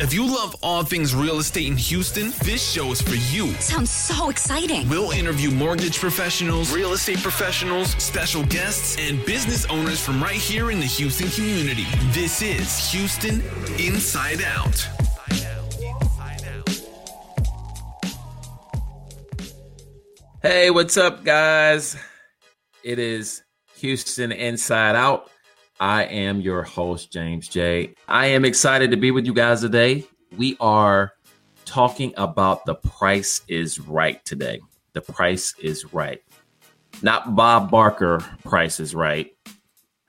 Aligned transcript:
If 0.00 0.14
you 0.14 0.24
love 0.24 0.54
all 0.62 0.84
things 0.84 1.12
real 1.12 1.40
estate 1.40 1.66
in 1.66 1.76
Houston, 1.76 2.32
this 2.44 2.62
show 2.62 2.92
is 2.92 3.02
for 3.02 3.16
you. 3.34 3.52
Sounds 3.54 3.90
so 3.90 4.30
exciting. 4.30 4.88
We'll 4.88 5.10
interview 5.10 5.50
mortgage 5.50 5.98
professionals, 5.98 6.72
real 6.72 6.92
estate 6.92 7.18
professionals, 7.18 7.90
special 8.02 8.44
guests, 8.44 8.96
and 9.00 9.24
business 9.26 9.66
owners 9.66 10.00
from 10.00 10.22
right 10.22 10.36
here 10.36 10.70
in 10.70 10.78
the 10.78 10.86
Houston 10.86 11.28
community. 11.30 11.84
This 12.12 12.42
is 12.42 12.92
Houston 12.92 13.42
Inside 13.80 14.42
Out. 14.42 14.88
Hey, 20.42 20.70
what's 20.70 20.96
up, 20.96 21.24
guys? 21.24 21.96
It 22.84 23.00
is 23.00 23.42
Houston 23.78 24.30
Inside 24.30 24.94
Out. 24.94 25.28
I 25.82 26.04
am 26.04 26.40
your 26.40 26.62
host, 26.62 27.10
James 27.10 27.48
J. 27.48 27.96
I 28.06 28.26
am 28.26 28.44
excited 28.44 28.92
to 28.92 28.96
be 28.96 29.10
with 29.10 29.26
you 29.26 29.34
guys 29.34 29.62
today. 29.62 30.04
We 30.36 30.56
are 30.60 31.14
talking 31.64 32.14
about 32.16 32.64
the 32.66 32.76
price 32.76 33.40
is 33.48 33.80
right 33.80 34.24
today. 34.24 34.60
The 34.92 35.00
price 35.00 35.56
is 35.58 35.92
right. 35.92 36.22
Not 37.02 37.34
Bob 37.34 37.68
Barker, 37.68 38.24
price 38.44 38.78
is 38.78 38.94
right. 38.94 39.34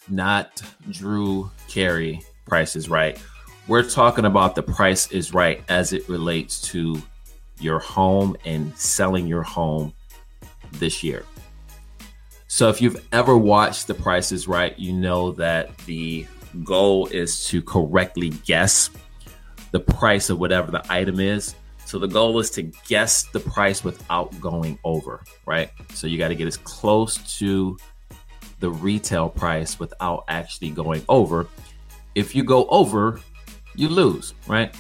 Not 0.07 0.61
Drew 0.91 1.49
Carey, 1.67 2.21
price 2.45 2.75
is 2.75 2.87
right. 2.87 3.19
We're 3.67 3.89
talking 3.89 4.25
about 4.25 4.53
the 4.53 4.61
price 4.61 5.11
is 5.11 5.33
right 5.33 5.63
as 5.69 5.91
it 5.91 6.07
relates 6.07 6.61
to 6.69 7.01
your 7.59 7.79
home 7.79 8.37
and 8.45 8.77
selling 8.77 9.25
your 9.25 9.41
home 9.41 9.91
this 10.73 11.01
year. 11.01 11.25
So 12.53 12.69
if 12.69 12.83
you've 12.83 13.03
ever 13.11 13.35
watched 13.35 13.87
The 13.87 13.95
Price 13.95 14.31
is 14.31 14.47
Right, 14.47 14.77
you 14.77 14.93
know 14.93 15.31
that 15.31 15.75
the 15.87 16.27
goal 16.63 17.07
is 17.07 17.47
to 17.47 17.63
correctly 17.63 18.29
guess 18.45 18.91
the 19.71 19.79
price 19.79 20.29
of 20.29 20.39
whatever 20.39 20.69
the 20.69 20.85
item 20.87 21.19
is. 21.19 21.55
So 21.87 21.97
the 21.97 22.07
goal 22.07 22.37
is 22.37 22.51
to 22.51 22.61
guess 22.61 23.23
the 23.23 23.39
price 23.39 23.83
without 23.83 24.39
going 24.39 24.77
over, 24.83 25.23
right? 25.47 25.71
So 25.95 26.05
you 26.05 26.19
got 26.19 26.27
to 26.27 26.35
get 26.35 26.45
as 26.45 26.57
close 26.57 27.17
to 27.39 27.75
the 28.59 28.69
retail 28.69 29.29
price 29.29 29.79
without 29.79 30.23
actually 30.27 30.69
going 30.69 31.03
over. 31.09 31.47
If 32.13 32.35
you 32.35 32.43
go 32.43 32.67
over, 32.67 33.19
you 33.73 33.89
lose, 33.89 34.35
right? 34.45 34.75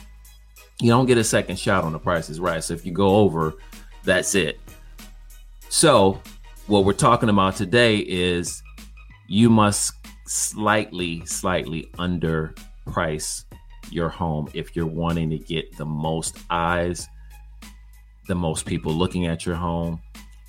You 0.79 0.91
don't 0.91 1.07
get 1.07 1.17
a 1.17 1.23
second 1.23 1.57
shot 1.57 1.85
on 1.85 1.91
the 1.91 1.97
prices, 1.97 2.39
right? 2.39 2.63
So 2.63 2.75
if 2.75 2.85
you 2.85 2.91
go 2.91 3.15
over, 3.15 3.55
that's 4.03 4.35
it. 4.35 4.59
So, 5.69 6.21
what 6.67 6.85
we're 6.85 6.93
talking 6.93 7.29
about 7.29 7.55
today 7.55 7.97
is 7.97 8.63
you 9.27 9.49
must 9.49 9.93
slightly, 10.25 11.25
slightly 11.25 11.89
underprice 11.97 13.43
your 13.89 14.09
home 14.09 14.49
if 14.53 14.75
you're 14.75 14.85
wanting 14.85 15.29
to 15.29 15.37
get 15.37 15.75
the 15.77 15.85
most 15.85 16.37
eyes, 16.49 17.07
the 18.27 18.35
most 18.35 18.65
people 18.65 18.93
looking 18.93 19.27
at 19.27 19.45
your 19.45 19.55
home, 19.55 20.01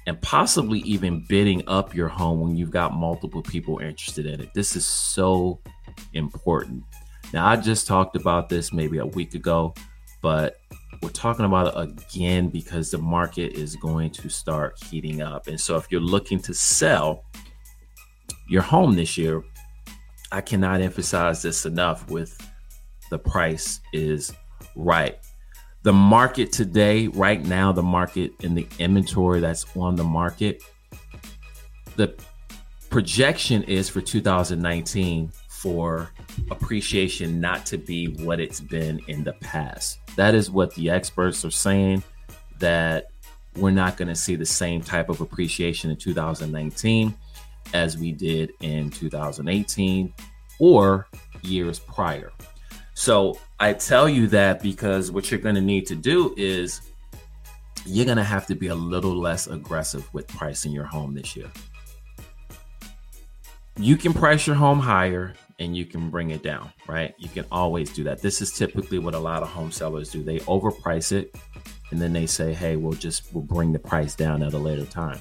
and 0.06 0.20
possibly 0.22 0.80
even 0.80 1.24
bidding 1.28 1.62
up 1.66 1.94
your 1.94 2.08
home 2.08 2.40
when 2.40 2.54
you've 2.54 2.70
got 2.70 2.94
multiple 2.94 3.42
people 3.42 3.78
interested 3.78 4.26
in 4.26 4.40
it. 4.40 4.54
This 4.54 4.76
is 4.76 4.86
so 4.86 5.58
important. 6.12 6.84
Now, 7.32 7.46
I 7.46 7.56
just 7.56 7.88
talked 7.88 8.14
about 8.14 8.48
this 8.48 8.72
maybe 8.72 8.98
a 8.98 9.06
week 9.06 9.34
ago, 9.34 9.74
but 10.22 10.58
we're 11.04 11.10
talking 11.10 11.44
about 11.44 11.76
it 11.76 11.94
again 12.06 12.48
because 12.48 12.90
the 12.90 12.96
market 12.96 13.52
is 13.52 13.76
going 13.76 14.10
to 14.10 14.30
start 14.30 14.82
heating 14.82 15.20
up. 15.20 15.48
And 15.48 15.60
so 15.60 15.76
if 15.76 15.86
you're 15.90 16.00
looking 16.00 16.38
to 16.40 16.54
sell 16.54 17.24
your 18.48 18.62
home 18.62 18.96
this 18.96 19.18
year, 19.18 19.42
I 20.32 20.40
cannot 20.40 20.80
emphasize 20.80 21.42
this 21.42 21.66
enough 21.66 22.10
with 22.10 22.40
the 23.10 23.18
price 23.18 23.80
is 23.92 24.32
right. 24.76 25.18
The 25.82 25.92
market 25.92 26.52
today, 26.52 27.08
right 27.08 27.44
now, 27.44 27.70
the 27.70 27.82
market 27.82 28.32
and 28.42 28.56
the 28.56 28.66
inventory 28.78 29.40
that's 29.40 29.66
on 29.76 29.96
the 29.96 30.04
market, 30.04 30.62
the 31.96 32.14
projection 32.88 33.62
is 33.64 33.90
for 33.90 34.00
2019 34.00 35.30
for 35.48 36.10
appreciation 36.50 37.40
not 37.40 37.66
to 37.66 37.76
be 37.76 38.06
what 38.24 38.40
it's 38.40 38.60
been 38.60 39.00
in 39.06 39.22
the 39.22 39.34
past. 39.34 39.98
That 40.16 40.34
is 40.34 40.50
what 40.50 40.74
the 40.74 40.90
experts 40.90 41.44
are 41.44 41.50
saying 41.50 42.02
that 42.58 43.06
we're 43.56 43.70
not 43.70 43.96
going 43.96 44.08
to 44.08 44.14
see 44.14 44.36
the 44.36 44.46
same 44.46 44.80
type 44.80 45.08
of 45.08 45.20
appreciation 45.20 45.90
in 45.90 45.96
2019 45.96 47.14
as 47.72 47.96
we 47.98 48.12
did 48.12 48.52
in 48.60 48.90
2018 48.90 50.12
or 50.58 51.06
years 51.42 51.78
prior. 51.78 52.32
So 52.94 53.38
I 53.58 53.72
tell 53.72 54.08
you 54.08 54.28
that 54.28 54.62
because 54.62 55.10
what 55.10 55.30
you're 55.30 55.40
going 55.40 55.56
to 55.56 55.60
need 55.60 55.86
to 55.86 55.96
do 55.96 56.32
is 56.36 56.80
you're 57.84 58.04
going 58.04 58.16
to 58.16 58.24
have 58.24 58.46
to 58.46 58.54
be 58.54 58.68
a 58.68 58.74
little 58.74 59.16
less 59.16 59.46
aggressive 59.46 60.08
with 60.14 60.26
pricing 60.28 60.72
your 60.72 60.84
home 60.84 61.14
this 61.14 61.36
year. 61.36 61.50
You 63.76 63.96
can 63.96 64.14
price 64.14 64.46
your 64.46 64.56
home 64.56 64.78
higher 64.78 65.34
and 65.58 65.76
you 65.76 65.84
can 65.84 66.10
bring 66.10 66.30
it 66.30 66.42
down, 66.42 66.72
right? 66.88 67.14
You 67.18 67.28
can 67.28 67.44
always 67.50 67.92
do 67.92 68.04
that. 68.04 68.20
This 68.20 68.42
is 68.42 68.52
typically 68.52 68.98
what 68.98 69.14
a 69.14 69.18
lot 69.18 69.42
of 69.42 69.48
home 69.48 69.70
sellers 69.70 70.10
do. 70.10 70.22
They 70.22 70.38
overprice 70.40 71.12
it 71.12 71.34
and 71.90 72.00
then 72.00 72.12
they 72.12 72.26
say, 72.26 72.52
"Hey, 72.52 72.76
we'll 72.76 72.92
just 72.92 73.32
we'll 73.32 73.44
bring 73.44 73.72
the 73.72 73.78
price 73.78 74.14
down 74.14 74.42
at 74.42 74.52
a 74.52 74.58
later 74.58 74.84
time." 74.84 75.20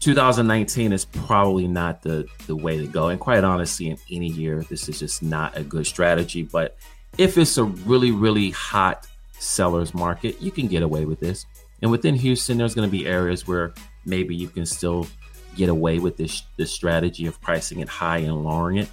2019 0.00 0.92
is 0.92 1.04
probably 1.04 1.68
not 1.68 2.02
the 2.02 2.26
the 2.46 2.56
way 2.56 2.78
to 2.78 2.86
go. 2.86 3.08
And 3.08 3.20
quite 3.20 3.44
honestly, 3.44 3.90
in 3.90 3.98
any 4.10 4.28
year, 4.28 4.64
this 4.68 4.88
is 4.88 4.98
just 4.98 5.22
not 5.22 5.56
a 5.56 5.62
good 5.62 5.86
strategy, 5.86 6.42
but 6.42 6.76
if 7.18 7.36
it's 7.38 7.58
a 7.58 7.64
really 7.64 8.12
really 8.12 8.50
hot 8.50 9.06
sellers 9.32 9.94
market, 9.94 10.40
you 10.40 10.50
can 10.50 10.68
get 10.68 10.82
away 10.82 11.04
with 11.04 11.20
this. 11.20 11.46
And 11.82 11.90
within 11.90 12.14
Houston, 12.14 12.58
there's 12.58 12.74
going 12.74 12.88
to 12.88 12.92
be 12.92 13.06
areas 13.06 13.46
where 13.46 13.72
maybe 14.04 14.34
you 14.34 14.48
can 14.48 14.66
still 14.66 15.06
get 15.56 15.68
away 15.68 15.98
with 15.98 16.16
this 16.16 16.42
this 16.56 16.72
strategy 16.72 17.26
of 17.26 17.40
pricing 17.40 17.80
it 17.80 17.88
high 17.88 18.18
and 18.18 18.44
lowering 18.44 18.78
it. 18.78 18.88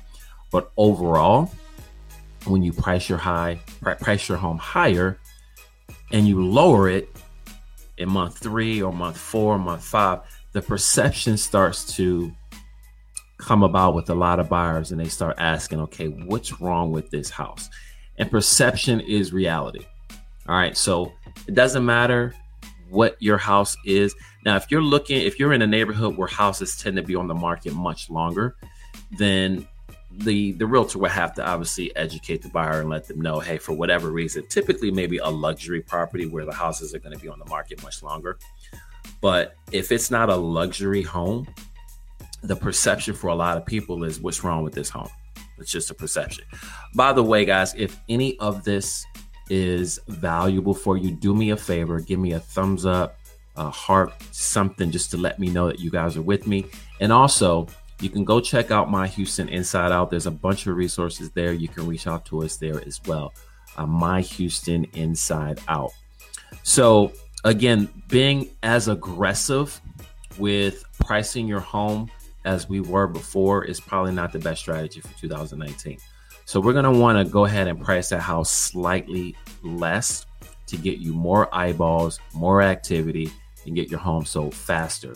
But 0.51 0.71
overall, 0.77 1.51
when 2.45 2.63
you 2.63 2.73
price 2.73 3.09
your 3.09 3.17
high 3.17 3.59
price 3.81 4.27
your 4.29 4.37
home 4.37 4.57
higher 4.57 5.19
and 6.11 6.27
you 6.27 6.43
lower 6.43 6.89
it 6.89 7.09
in 7.97 8.09
month 8.09 8.37
three 8.37 8.81
or 8.81 8.93
month 8.93 9.17
four, 9.17 9.55
or 9.55 9.59
month 9.59 9.83
five, 9.83 10.21
the 10.53 10.61
perception 10.61 11.37
starts 11.37 11.95
to 11.95 12.31
come 13.37 13.63
about 13.63 13.93
with 13.93 14.09
a 14.09 14.15
lot 14.15 14.39
of 14.39 14.49
buyers 14.49 14.91
and 14.91 14.99
they 14.99 15.09
start 15.09 15.35
asking, 15.37 15.79
okay, 15.79 16.07
what's 16.07 16.59
wrong 16.59 16.91
with 16.91 17.09
this 17.09 17.29
house? 17.29 17.69
And 18.17 18.29
perception 18.31 18.99
is 19.01 19.31
reality. 19.31 19.85
All 20.47 20.55
right. 20.55 20.75
So 20.75 21.11
it 21.47 21.53
doesn't 21.53 21.85
matter 21.85 22.33
what 22.89 23.15
your 23.21 23.37
house 23.37 23.75
is. 23.85 24.15
Now, 24.45 24.55
if 24.55 24.69
you're 24.69 24.81
looking, 24.81 25.21
if 25.21 25.39
you're 25.39 25.53
in 25.53 25.61
a 25.61 25.67
neighborhood 25.67 26.17
where 26.17 26.27
houses 26.27 26.77
tend 26.77 26.95
to 26.97 27.03
be 27.03 27.15
on 27.15 27.27
the 27.27 27.35
market 27.35 27.73
much 27.73 28.09
longer, 28.09 28.55
then 29.17 29.67
the 30.11 30.53
the 30.53 30.65
realtor 30.65 30.99
will 30.99 31.09
have 31.09 31.33
to 31.35 31.45
obviously 31.45 31.95
educate 31.95 32.41
the 32.41 32.49
buyer 32.49 32.81
and 32.81 32.89
let 32.89 33.07
them 33.07 33.21
know, 33.21 33.39
hey, 33.39 33.57
for 33.57 33.73
whatever 33.73 34.09
reason, 34.09 34.45
typically 34.47 34.91
maybe 34.91 35.17
a 35.17 35.27
luxury 35.27 35.81
property 35.81 36.25
where 36.25 36.45
the 36.45 36.53
houses 36.53 36.95
are 36.95 36.99
going 36.99 37.15
to 37.15 37.21
be 37.21 37.27
on 37.27 37.39
the 37.39 37.45
market 37.45 37.81
much 37.83 38.01
longer. 38.01 38.37
But 39.21 39.55
if 39.71 39.91
it's 39.91 40.11
not 40.11 40.29
a 40.29 40.35
luxury 40.35 41.01
home, 41.01 41.47
the 42.43 42.55
perception 42.55 43.13
for 43.13 43.27
a 43.27 43.35
lot 43.35 43.57
of 43.57 43.65
people 43.65 44.03
is 44.03 44.19
what's 44.19 44.43
wrong 44.43 44.63
with 44.63 44.73
this 44.73 44.89
home? 44.89 45.09
It's 45.59 45.71
just 45.71 45.89
a 45.89 45.93
perception. 45.93 46.45
By 46.95 47.13
the 47.13 47.23
way, 47.23 47.45
guys, 47.45 47.73
if 47.75 47.99
any 48.09 48.37
of 48.39 48.63
this 48.63 49.05
is 49.49 49.99
valuable 50.07 50.73
for 50.73 50.97
you, 50.97 51.11
do 51.11 51.33
me 51.33 51.51
a 51.51 51.57
favor, 51.57 51.99
give 51.99 52.19
me 52.19 52.33
a 52.33 52.39
thumbs 52.39 52.85
up, 52.85 53.17
a 53.55 53.69
heart, 53.69 54.13
something 54.31 54.91
just 54.91 55.11
to 55.11 55.17
let 55.17 55.39
me 55.39 55.49
know 55.49 55.67
that 55.67 55.79
you 55.79 55.89
guys 55.89 56.15
are 56.15 56.21
with 56.21 56.47
me. 56.47 56.65
And 56.99 57.11
also, 57.11 57.67
you 57.99 58.09
can 58.09 58.23
go 58.23 58.39
check 58.39 58.69
out 58.71 58.91
my 58.91 59.07
Houston 59.07 59.49
Inside 59.49 59.91
Out. 59.91 60.11
There's 60.11 60.27
a 60.27 60.31
bunch 60.31 60.67
of 60.67 60.75
resources 60.75 61.31
there. 61.31 61.53
You 61.53 61.67
can 61.67 61.87
reach 61.87 62.05
out 62.05 62.25
to 62.27 62.43
us 62.43 62.57
there 62.57 62.85
as 62.85 63.01
well. 63.07 63.33
Uh, 63.75 63.85
my 63.85 64.21
Houston 64.21 64.85
Inside 64.93 65.59
Out. 65.67 65.91
So, 66.63 67.11
again, 67.43 67.89
being 68.07 68.49
as 68.61 68.87
aggressive 68.87 69.81
with 70.37 70.83
pricing 70.99 71.47
your 71.47 71.59
home 71.59 72.11
as 72.45 72.69
we 72.69 72.79
were 72.79 73.07
before 73.07 73.65
is 73.65 73.79
probably 73.79 74.13
not 74.13 74.31
the 74.31 74.39
best 74.39 74.61
strategy 74.61 75.01
for 75.01 75.13
2019. 75.17 75.97
So 76.47 76.61
we're 76.61 76.71
going 76.71 76.85
to 76.85 76.91
want 76.91 77.17
to 77.17 77.29
go 77.29 77.43
ahead 77.43 77.67
and 77.67 77.77
price 77.83 78.07
that 78.07 78.21
house 78.21 78.49
slightly 78.49 79.35
less 79.63 80.25
to 80.67 80.77
get 80.77 80.99
you 80.99 81.11
more 81.11 81.53
eyeballs, 81.53 82.21
more 82.33 82.61
activity, 82.61 83.29
and 83.65 83.75
get 83.75 83.91
your 83.91 83.99
home 83.99 84.23
sold 84.23 84.55
faster. 84.55 85.13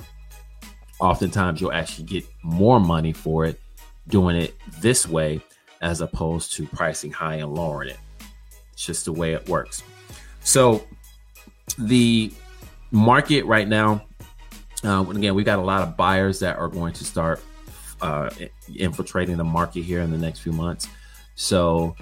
Oftentimes, 1.00 1.62
you'll 1.62 1.72
actually 1.72 2.04
get 2.04 2.25
more 2.44 2.81
money 2.81 3.13
for 3.13 3.45
it 3.45 3.62
doing 4.10 4.36
it 4.36 4.56
this 4.81 5.07
way 5.07 5.39
as 5.80 6.01
opposed 6.01 6.51
to 6.56 6.68
pricing 6.68 7.13
high 7.13 7.36
and 7.36 7.56
lowering 7.56 7.92
it. 7.92 8.00
It's 8.74 8.86
just 8.86 9.06
the 9.06 9.13
way 9.13 9.31
it 9.31 9.48
works. 9.48 9.83
So, 10.42 10.86
the 11.78 12.33
market 12.92 13.45
right 13.45 13.69
now, 13.69 14.04
uh, 14.83 15.06
again, 15.10 15.33
we've 15.33 15.45
got 15.45 15.60
a 15.60 15.63
lot 15.63 15.81
of 15.81 15.95
buyers 15.95 16.39
that 16.39 16.57
are 16.57 16.68
going 16.68 16.92
to 16.92 17.06
start 17.06 17.42
uh, 18.01 18.30
infiltrating 18.75 19.38
the 19.38 19.45
market 19.45 19.83
here 19.83 20.01
in 20.01 20.12
the 20.12 20.18
next 20.18 20.39
few 20.39 20.51
months. 20.51 20.89
So 21.41 21.95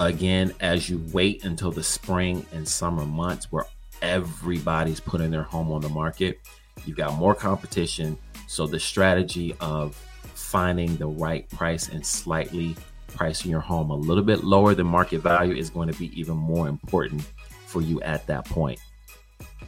again 0.00 0.52
as 0.58 0.90
you 0.90 1.00
wait 1.12 1.44
until 1.44 1.70
the 1.70 1.84
spring 1.84 2.44
and 2.52 2.66
summer 2.66 3.06
months 3.06 3.52
where 3.52 3.64
everybody's 4.02 4.98
putting 4.98 5.30
their 5.30 5.44
home 5.44 5.70
on 5.70 5.82
the 5.82 5.88
market. 5.88 6.40
You've 6.84 6.96
got 6.96 7.14
more 7.14 7.32
competition. 7.32 8.18
So 8.48 8.66
the 8.66 8.80
strategy 8.80 9.54
of 9.60 9.94
finding 10.34 10.96
the 10.96 11.06
right 11.06 11.48
price 11.50 11.90
and 11.90 12.04
slightly 12.04 12.74
pricing 13.06 13.52
your 13.52 13.60
home 13.60 13.90
a 13.90 13.96
little 13.96 14.24
bit 14.24 14.42
lower 14.42 14.74
than 14.74 14.88
market 14.88 15.20
value 15.20 15.54
is 15.54 15.70
going 15.70 15.90
to 15.90 15.96
be 15.96 16.10
even 16.18 16.36
more 16.36 16.66
important 16.66 17.22
for 17.66 17.82
you 17.82 18.00
at 18.02 18.26
that 18.26 18.46
point. 18.46 18.80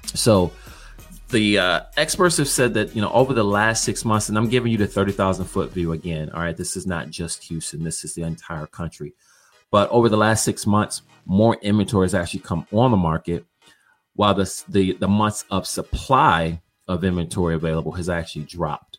So 0.06 0.50
the 1.34 1.58
uh, 1.58 1.80
experts 1.96 2.36
have 2.36 2.48
said 2.48 2.74
that 2.74 2.94
you 2.94 3.02
know 3.02 3.10
over 3.10 3.34
the 3.34 3.44
last 3.44 3.82
six 3.84 4.04
months, 4.04 4.28
and 4.28 4.38
I'm 4.38 4.48
giving 4.48 4.70
you 4.70 4.78
the 4.78 4.86
thirty 4.86 5.12
thousand 5.12 5.46
foot 5.46 5.72
view 5.72 5.92
again. 5.92 6.30
All 6.30 6.40
right, 6.40 6.56
this 6.56 6.76
is 6.76 6.86
not 6.86 7.10
just 7.10 7.42
Houston; 7.44 7.82
this 7.82 8.04
is 8.04 8.14
the 8.14 8.22
entire 8.22 8.66
country. 8.66 9.14
But 9.70 9.90
over 9.90 10.08
the 10.08 10.16
last 10.16 10.44
six 10.44 10.66
months, 10.66 11.02
more 11.26 11.56
inventory 11.56 12.04
has 12.04 12.14
actually 12.14 12.40
come 12.40 12.66
on 12.72 12.92
the 12.92 12.96
market, 12.96 13.44
while 14.14 14.32
the 14.32 14.64
the, 14.68 14.92
the 14.94 15.08
months 15.08 15.44
of 15.50 15.66
supply 15.66 16.62
of 16.86 17.02
inventory 17.02 17.56
available 17.56 17.92
has 17.92 18.08
actually 18.08 18.44
dropped. 18.44 18.98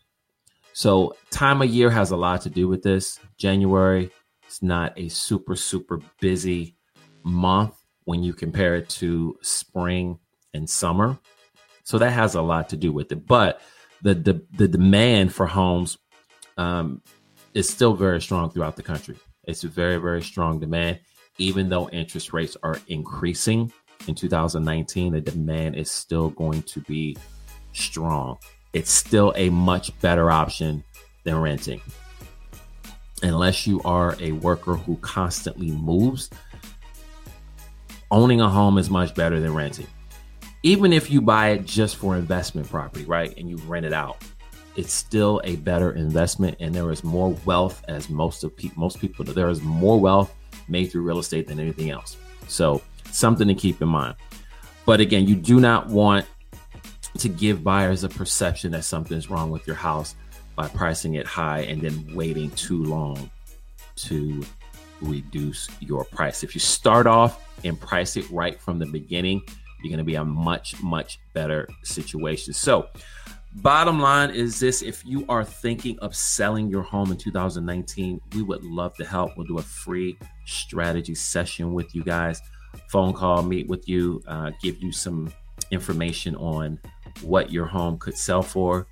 So 0.73 1.15
time 1.31 1.61
of 1.61 1.69
year 1.69 1.89
has 1.89 2.11
a 2.11 2.17
lot 2.17 2.41
to 2.41 2.49
do 2.49 2.67
with 2.67 2.83
this. 2.83 3.17
January 3.37 4.11
is 4.47 4.61
not 4.61 4.91
a 4.97 5.07
super 5.07 5.55
super 5.55 6.01
busy 6.19 6.75
month 7.23 7.75
when 8.03 8.23
you 8.23 8.33
compare 8.33 8.75
it 8.75 8.89
to 8.89 9.37
spring 9.41 10.19
and 10.53 10.69
summer. 10.69 11.17
So 11.85 11.99
that 11.99 12.11
has 12.11 12.33
a 12.33 12.41
lot 12.41 12.69
to 12.69 12.77
do 12.77 12.91
with 12.91 13.11
it. 13.11 13.25
But 13.25 13.61
the 14.01 14.15
the, 14.15 14.45
the 14.57 14.67
demand 14.67 15.33
for 15.33 15.45
homes 15.45 15.97
um, 16.57 17.01
is 17.53 17.69
still 17.69 17.93
very 17.93 18.21
strong 18.21 18.49
throughout 18.49 18.75
the 18.75 18.83
country. 18.83 19.15
It's 19.45 19.63
a 19.63 19.69
very 19.69 19.97
very 19.97 20.21
strong 20.21 20.59
demand, 20.59 20.99
even 21.37 21.69
though 21.69 21.87
interest 21.89 22.33
rates 22.33 22.57
are 22.63 22.79
increasing 22.87 23.71
in 24.07 24.15
2019. 24.15 25.13
The 25.13 25.21
demand 25.21 25.75
is 25.75 25.89
still 25.89 26.31
going 26.31 26.63
to 26.63 26.81
be 26.81 27.15
strong. 27.71 28.39
It's 28.73 28.91
still 28.91 29.31
a 29.37 29.49
much 29.49 29.97
better 30.01 30.31
option 30.31 30.83
than 31.23 31.39
renting. 31.39 31.81
Unless 33.21 33.65
you 33.65 33.81
are 33.83 34.17
a 34.19 34.33
worker 34.33 34.73
who 34.73 34.97
constantly 34.97 35.71
moves, 35.71 36.29
owning 38.11 38.41
a 38.41 38.49
home 38.49 38.77
is 38.77 38.89
much 38.89 39.15
better 39.15 39.39
than 39.39 39.53
renting 39.53 39.87
even 40.65 40.91
if 40.91 41.11
you 41.11 41.21
buy 41.21 41.49
it 41.49 41.63
just 41.63 41.95
for 41.95 42.15
investment 42.15 42.67
property, 42.67 43.05
right, 43.05 43.37
and 43.37 43.47
you 43.47 43.55
rent 43.67 43.85
it 43.85 43.93
out, 43.93 44.17
it's 44.75 44.91
still 44.91 45.39
a 45.43 45.57
better 45.57 45.91
investment, 45.91 46.57
and 46.59 46.73
there 46.73 46.91
is 46.91 47.03
more 47.03 47.37
wealth, 47.45 47.85
as 47.87 48.09
most 48.09 48.43
of 48.43 48.57
pe- 48.57 48.71
most 48.75 48.99
people 48.99 49.23
there 49.23 49.47
is 49.49 49.61
more 49.61 49.99
wealth 49.99 50.33
made 50.67 50.87
through 50.87 51.03
real 51.03 51.19
estate 51.19 51.47
than 51.47 51.59
anything 51.59 51.91
else. 51.91 52.17
So 52.47 52.81
something 53.11 53.47
to 53.47 53.53
keep 53.53 53.79
in 53.79 53.89
mind. 53.89 54.15
But 54.87 54.99
again, 55.01 55.27
you 55.27 55.35
do 55.35 55.59
not 55.59 55.87
want 55.87 56.25
to 57.19 57.29
give 57.29 57.63
buyers 57.63 58.03
a 58.03 58.09
perception 58.09 58.71
that 58.71 58.85
something's 58.85 59.29
wrong 59.29 59.51
with 59.51 59.67
your 59.67 59.75
house 59.75 60.15
by 60.55 60.67
pricing 60.67 61.13
it 61.13 61.27
high 61.27 61.59
and 61.59 61.79
then 61.79 62.15
waiting 62.15 62.49
too 62.51 62.83
long 62.83 63.29
to 63.97 64.43
reduce 64.99 65.69
your 65.79 66.05
price. 66.05 66.43
If 66.43 66.55
you 66.55 66.59
start 66.59 67.05
off 67.05 67.55
and 67.63 67.79
price 67.79 68.17
it 68.17 68.27
right 68.31 68.59
from 68.59 68.79
the 68.79 68.87
beginning, 68.87 69.43
you're 69.85 69.91
going 69.91 69.99
to 69.99 70.03
be 70.03 70.15
a 70.15 70.25
much, 70.25 70.81
much 70.81 71.19
better 71.33 71.67
situation. 71.83 72.53
So, 72.53 72.89
bottom 73.57 73.99
line 73.99 74.31
is 74.31 74.59
this 74.59 74.81
if 74.81 75.05
you 75.05 75.25
are 75.29 75.45
thinking 75.45 75.99
of 75.99 76.15
selling 76.15 76.69
your 76.69 76.81
home 76.81 77.11
in 77.11 77.17
2019, 77.17 78.19
we 78.33 78.41
would 78.41 78.63
love 78.63 78.95
to 78.95 79.05
help. 79.05 79.37
We'll 79.37 79.45
do 79.45 79.59
a 79.59 79.61
free 79.61 80.17
strategy 80.45 81.13
session 81.13 81.71
with 81.73 81.93
you 81.93 82.03
guys, 82.03 82.41
phone 82.89 83.13
call, 83.13 83.43
meet 83.43 83.67
with 83.67 83.87
you, 83.87 84.23
uh, 84.27 84.51
give 84.59 84.81
you 84.81 84.91
some 84.91 85.31
information 85.69 86.35
on 86.35 86.79
what 87.21 87.51
your 87.51 87.65
home 87.65 87.99
could 87.99 88.17
sell 88.17 88.41
for, 88.41 88.87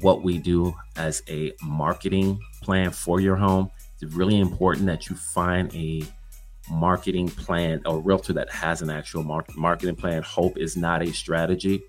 what 0.00 0.22
we 0.22 0.38
do 0.38 0.74
as 0.96 1.22
a 1.28 1.52
marketing 1.62 2.40
plan 2.60 2.90
for 2.90 3.20
your 3.20 3.36
home. 3.36 3.70
It's 4.00 4.12
really 4.12 4.40
important 4.40 4.86
that 4.86 5.08
you 5.08 5.14
find 5.16 5.72
a 5.74 6.02
marketing 6.70 7.28
plan 7.28 7.82
or 7.86 8.00
realtor 8.00 8.32
that 8.32 8.50
has 8.50 8.82
an 8.82 8.90
actual 8.90 9.22
marketing 9.56 9.94
plan. 9.96 10.22
Hope 10.22 10.58
is 10.58 10.76
not 10.76 11.02
a 11.02 11.12
strategy. 11.12 11.82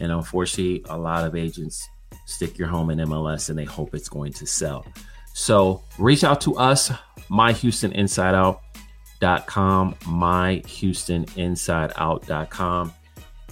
And 0.00 0.12
unfortunately, 0.12 0.84
a 0.88 0.98
lot 0.98 1.24
of 1.24 1.36
agents 1.36 1.88
stick 2.26 2.58
your 2.58 2.68
home 2.68 2.90
in 2.90 2.98
MLS 2.98 3.48
and 3.50 3.58
they 3.58 3.64
hope 3.64 3.94
it's 3.94 4.08
going 4.08 4.32
to 4.34 4.46
sell. 4.46 4.86
So 5.34 5.82
reach 5.98 6.22
out 6.24 6.40
to 6.42 6.56
us, 6.56 6.92
myhoustoninsideout.com, 7.28 9.94
myhoustoninsideout.com. 9.94 12.92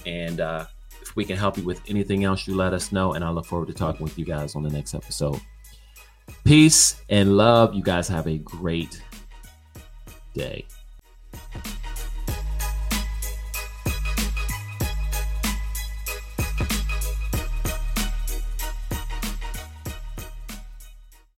And 0.04 0.40
uh, 0.40 0.66
if 1.00 1.14
we 1.16 1.24
can 1.24 1.36
help 1.36 1.56
you 1.58 1.64
with 1.64 1.80
anything 1.88 2.22
else, 2.24 2.46
you 2.46 2.54
let 2.54 2.72
us 2.72 2.92
know. 2.92 3.14
And 3.14 3.24
I 3.24 3.30
look 3.30 3.46
forward 3.46 3.66
to 3.68 3.74
talking 3.74 4.04
with 4.04 4.16
you 4.18 4.24
guys 4.24 4.54
on 4.54 4.62
the 4.62 4.70
next 4.70 4.94
episode. 4.94 5.40
Peace 6.44 7.02
and 7.08 7.36
love. 7.36 7.74
You 7.74 7.82
guys 7.82 8.06
have 8.08 8.26
a 8.26 8.38
great 8.38 9.02
day. 10.32 10.64